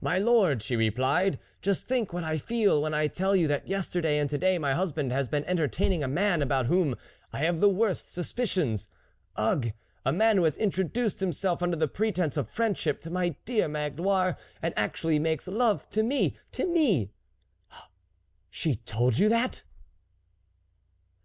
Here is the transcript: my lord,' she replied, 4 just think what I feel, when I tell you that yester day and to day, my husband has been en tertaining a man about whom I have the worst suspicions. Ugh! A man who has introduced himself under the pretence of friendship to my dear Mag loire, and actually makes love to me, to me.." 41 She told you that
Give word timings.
my 0.00 0.18
lord,' 0.20 0.62
she 0.62 0.76
replied, 0.76 1.34
4 1.34 1.42
just 1.62 1.88
think 1.88 2.12
what 2.12 2.22
I 2.22 2.38
feel, 2.38 2.80
when 2.80 2.94
I 2.94 3.08
tell 3.08 3.34
you 3.34 3.48
that 3.48 3.66
yester 3.66 4.00
day 4.00 4.20
and 4.20 4.30
to 4.30 4.38
day, 4.38 4.56
my 4.56 4.72
husband 4.72 5.10
has 5.10 5.26
been 5.26 5.42
en 5.46 5.56
tertaining 5.56 6.04
a 6.04 6.06
man 6.06 6.42
about 6.42 6.66
whom 6.66 6.94
I 7.32 7.40
have 7.42 7.58
the 7.58 7.68
worst 7.68 8.12
suspicions. 8.12 8.88
Ugh! 9.34 9.72
A 10.06 10.12
man 10.12 10.36
who 10.36 10.44
has 10.44 10.56
introduced 10.58 11.18
himself 11.18 11.60
under 11.60 11.74
the 11.76 11.88
pretence 11.88 12.36
of 12.36 12.48
friendship 12.48 13.00
to 13.00 13.10
my 13.10 13.30
dear 13.44 13.66
Mag 13.66 13.98
loire, 13.98 14.36
and 14.62 14.72
actually 14.76 15.18
makes 15.18 15.48
love 15.48 15.90
to 15.90 16.04
me, 16.04 16.36
to 16.52 16.66
me.." 16.68 17.10
41 17.68 17.90
She 18.52 18.74
told 18.76 19.18
you 19.18 19.28
that 19.28 19.64